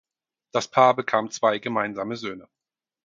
Das 0.51 0.67
Paar 0.67 0.95
bekam 0.95 1.29
zwei 1.29 1.59
gemeinsame 1.59 2.15
Söhne. 2.15 2.49